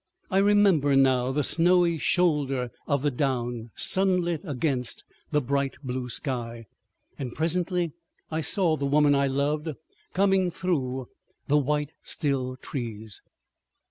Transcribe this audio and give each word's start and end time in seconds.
I 0.31 0.39
remember 0.39 0.95
now 0.95 1.31
the 1.31 1.43
snowy 1.43 1.99
shoulder 1.99 2.71
of 2.87 3.03
the 3.03 3.11
down, 3.11 3.69
sunlit 3.75 4.41
against 4.43 5.03
the 5.29 5.41
bright 5.43 5.77
blue 5.83 6.09
sky. 6.09 6.65
And 7.19 7.35
presently 7.35 7.91
I 8.31 8.41
saw 8.41 8.77
the 8.77 8.87
woman 8.87 9.13
I 9.13 9.27
loved 9.27 9.75
coming 10.15 10.49
through 10.49 11.07
the 11.47 11.59
white 11.59 11.93
still 12.01 12.55
trees. 12.55 13.21